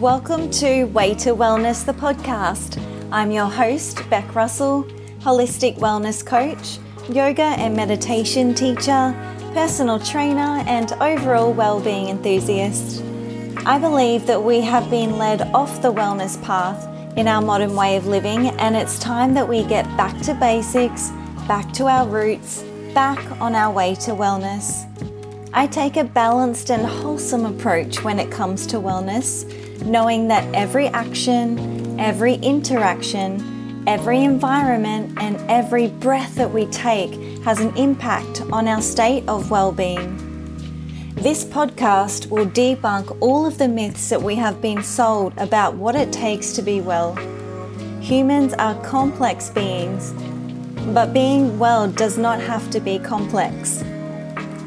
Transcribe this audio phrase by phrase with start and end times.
[0.00, 2.82] welcome to Way to Wellness, the podcast.
[3.12, 4.84] I'm your host, Beck Russell,
[5.18, 6.78] holistic wellness coach,
[7.14, 9.14] yoga and meditation teacher,
[9.52, 13.02] personal trainer, and overall well-being enthusiast.
[13.66, 17.96] I believe that we have been led off the wellness path in our modern way
[17.96, 21.10] of living, and it's time that we get back to basics,
[21.46, 22.62] back to our roots,
[22.94, 24.86] back on our way to wellness.
[25.52, 29.44] I take a balanced and wholesome approach when it comes to wellness,
[29.84, 37.12] knowing that every action, every interaction, every environment, and every breath that we take
[37.42, 40.16] has an impact on our state of well being.
[41.14, 45.94] This podcast will debunk all of the myths that we have been sold about what
[45.94, 47.14] it takes to be well.
[48.00, 50.12] Humans are complex beings,
[50.94, 53.84] but being well does not have to be complex.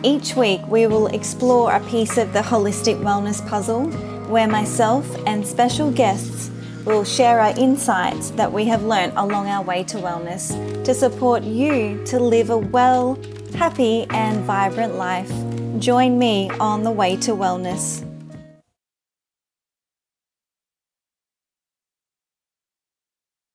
[0.04, 3.92] Each week, we will explore a piece of the holistic wellness puzzle
[4.34, 6.50] where myself and special guests
[6.86, 10.50] will share our insights that we have learnt along our way to wellness
[10.84, 13.16] to support you to live a well,
[13.54, 15.32] happy, and vibrant life.
[15.78, 18.04] Join me on the way to wellness.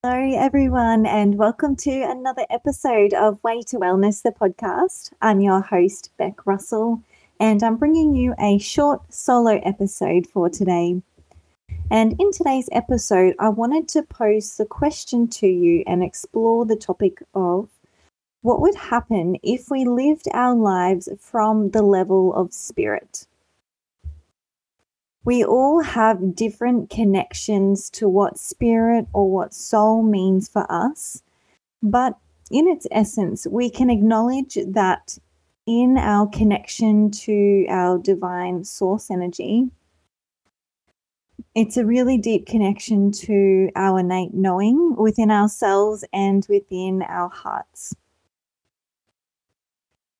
[0.05, 5.13] Hello, everyone, and welcome to another episode of Way to Wellness, the podcast.
[5.21, 7.03] I'm your host, Beck Russell,
[7.41, 11.03] and I'm bringing you a short solo episode for today.
[11.91, 16.77] And in today's episode, I wanted to pose the question to you and explore the
[16.77, 17.69] topic of
[18.43, 23.27] what would happen if we lived our lives from the level of spirit.
[25.25, 31.23] We all have different connections to what spirit or what soul means for us,
[31.83, 32.19] but
[32.51, 35.19] in its essence, we can acknowledge that
[35.69, 39.69] in our connection to our divine source energy,
[41.55, 47.95] it's a really deep connection to our innate knowing within ourselves and within our hearts.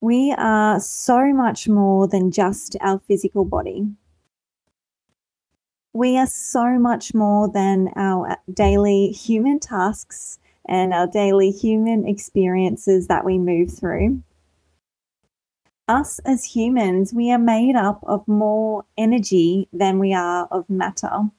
[0.03, 3.89] We are so much more than just our physical body
[5.99, 10.39] we are so much more than our daily human tasks
[10.69, 14.23] and our daily human experiences that we move through.
[15.89, 21.31] Us as humans, we are made up of more energy than we are of matter.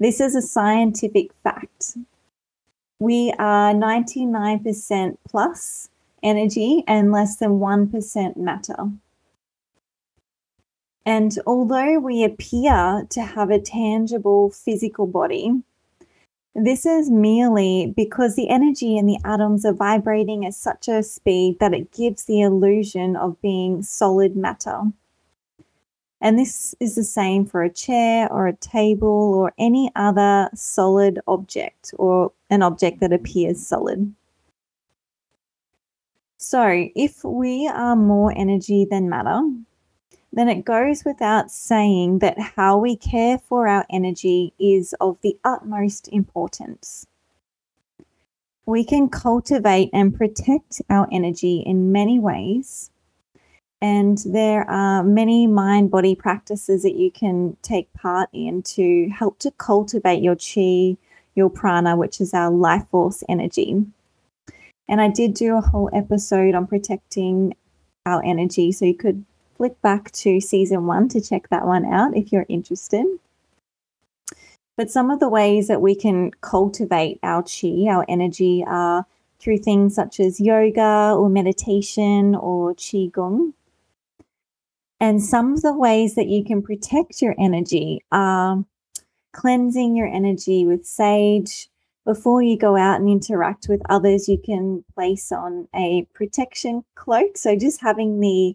[0.00, 1.98] This is a scientific fact.
[2.98, 5.90] We are 99% plus
[6.22, 8.90] energy and less than 1% matter.
[11.04, 15.62] And although we appear to have a tangible physical body,
[16.54, 21.58] this is merely because the energy in the atoms are vibrating at such a speed
[21.60, 24.82] that it gives the illusion of being solid matter.
[26.20, 31.18] And this is the same for a chair or a table or any other solid
[31.26, 34.14] object or an object that appears solid.
[36.36, 39.42] So, if we are more energy than matter,
[40.32, 45.36] then it goes without saying that how we care for our energy is of the
[45.44, 47.06] utmost importance.
[48.64, 52.90] We can cultivate and protect our energy in many ways.
[53.82, 59.38] And there are many mind body practices that you can take part in to help
[59.40, 60.96] to cultivate your chi,
[61.34, 63.84] your prana, which is our life force energy.
[64.88, 67.54] And I did do a whole episode on protecting
[68.06, 68.70] our energy.
[68.72, 69.24] So you could
[69.82, 73.06] back to season one to check that one out if you're interested.
[74.76, 79.06] But some of the ways that we can cultivate our chi, our energy, are
[79.38, 83.52] through things such as yoga or meditation or qigong.
[85.00, 88.64] And some of the ways that you can protect your energy are
[89.32, 91.68] cleansing your energy with sage.
[92.04, 97.36] Before you go out and interact with others, you can place on a protection cloak.
[97.36, 98.54] So just having the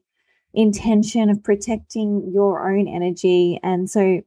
[0.57, 3.59] intention of protecting your own energy.
[3.61, 4.23] And so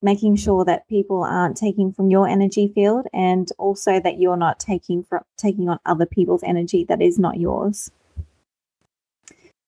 [0.00, 4.60] making sure that people aren't taking from your energy field and also that you're not
[4.60, 7.90] taking from taking on other people's energy that is not yours.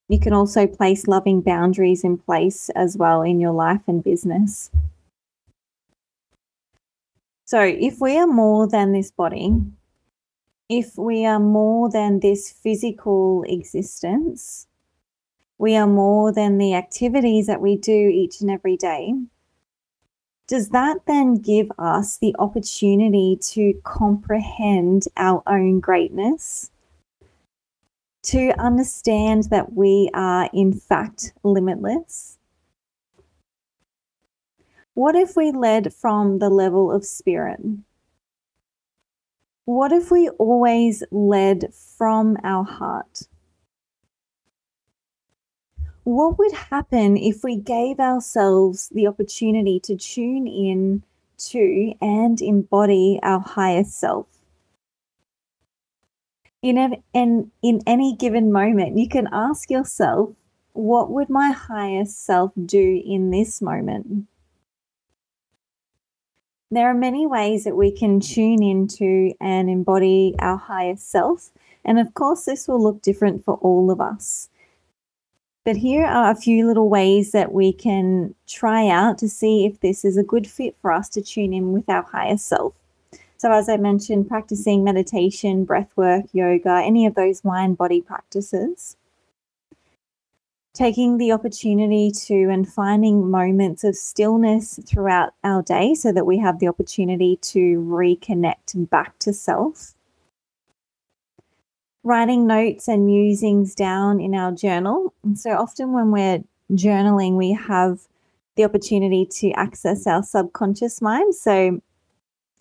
[0.09, 4.71] You can also place loving boundaries in place as well in your life and business.
[7.47, 9.53] So, if we are more than this body,
[10.69, 14.67] if we are more than this physical existence,
[15.59, 19.15] we are more than the activities that we do each and every day,
[20.47, 26.71] does that then give us the opportunity to comprehend our own greatness?
[28.25, 32.39] To understand that we are, in fact, limitless?
[34.93, 37.61] What if we led from the level of spirit?
[39.65, 43.23] What if we always led from our heart?
[46.05, 51.03] What would happen if we gave ourselves the opportunity to tune in
[51.39, 54.27] to and embody our highest self?
[56.61, 60.35] In, an, in, in any given moment, you can ask yourself,
[60.75, 64.27] what would my highest self do in this moment?
[66.71, 71.51] There are many ways that we can tune into and embody our highest self.
[71.83, 74.51] And of course, this will look different for all of us.
[75.65, 79.81] But here are a few little ways that we can try out to see if
[79.81, 82.75] this is a good fit for us to tune in with our higher self.
[83.39, 88.97] So, as I mentioned, practicing meditation, breath work, yoga, any of those mind body practices
[90.75, 96.37] taking the opportunity to and finding moments of stillness throughout our day so that we
[96.37, 99.95] have the opportunity to reconnect back to self.
[102.05, 105.15] Writing notes and musings down in our journal.
[105.25, 108.01] And so often when we're journaling, we have
[108.57, 111.35] the opportunity to access our subconscious mind.
[111.35, 111.81] So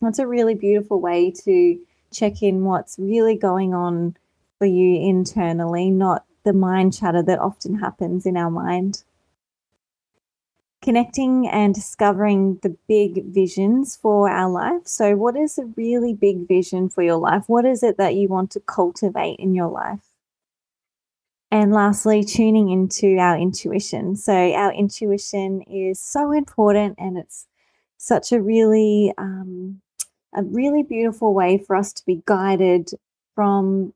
[0.02, 1.80] that's a really beautiful way to
[2.12, 4.16] check in what's really going on
[4.58, 9.04] for you internally, not the mind chatter that often happens in our mind.
[10.84, 14.86] Connecting and discovering the big visions for our life.
[14.86, 17.46] So, what is a really big vision for your life?
[17.48, 20.12] What is it that you want to cultivate in your life?
[21.50, 24.18] And lastly, tuning into our intuition.
[24.18, 27.48] So, our intuition is so important and it's
[27.98, 29.80] such a really, um,
[30.36, 32.90] a really beautiful way for us to be guided
[33.36, 33.94] from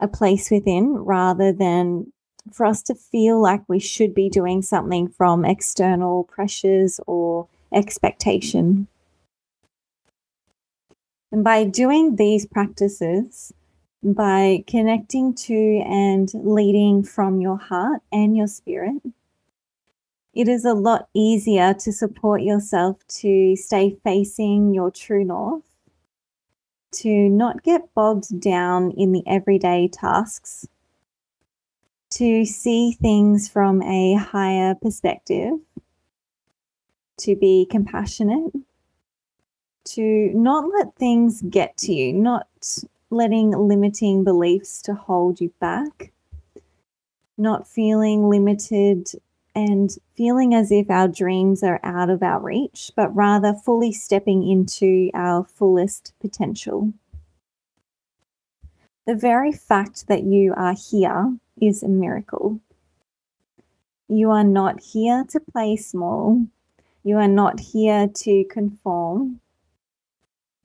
[0.00, 2.12] a place within rather than
[2.52, 8.86] for us to feel like we should be doing something from external pressures or expectation.
[11.32, 13.52] And by doing these practices,
[14.02, 19.02] by connecting to and leading from your heart and your spirit,
[20.34, 25.62] it is a lot easier to support yourself to stay facing your true north
[26.94, 30.66] to not get bogged down in the everyday tasks,
[32.14, 35.54] to see things from a higher perspective,
[37.18, 38.52] to be compassionate,
[39.84, 42.46] to not let things get to you, not
[43.10, 46.12] letting limiting beliefs to hold you back,
[47.36, 49.08] not feeling limited
[49.56, 54.48] and feeling as if our dreams are out of our reach, but rather fully stepping
[54.48, 56.92] into our fullest potential.
[59.04, 62.60] The very fact that you are here is a miracle.
[64.08, 66.46] You are not here to play small.
[67.02, 69.40] You are not here to conform.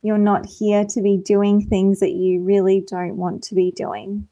[0.02, 4.28] You're not here to be doing things that you really don't want to be doing.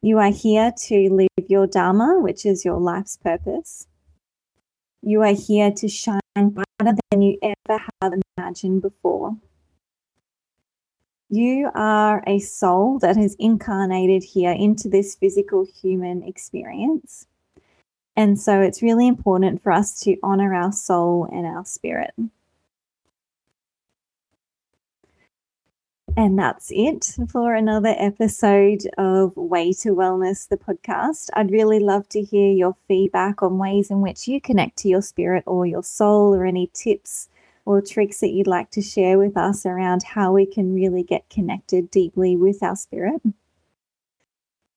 [0.00, 3.86] You are here to live your Dharma, which is your life's purpose.
[5.02, 9.36] You are here to shine brighter than you ever have imagined before.
[11.34, 17.26] You are a soul that has incarnated here into this physical human experience.
[18.14, 22.14] And so it's really important for us to honor our soul and our spirit.
[26.16, 31.30] And that's it for another episode of Way to Wellness, the podcast.
[31.34, 35.02] I'd really love to hear your feedback on ways in which you connect to your
[35.02, 37.28] spirit or your soul, or any tips
[37.64, 41.28] or tricks that you'd like to share with us around how we can really get
[41.30, 43.22] connected deeply with our spirit.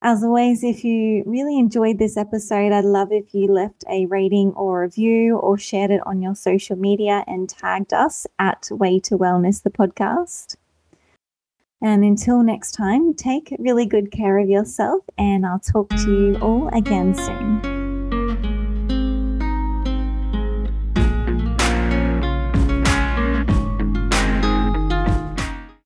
[0.00, 4.52] As always, if you really enjoyed this episode, I'd love if you left a rating
[4.52, 9.18] or review or shared it on your social media and tagged us at Way to
[9.18, 10.54] Wellness, the podcast.
[11.82, 16.38] And until next time, take really good care of yourself, and I'll talk to you
[16.40, 17.77] all again soon.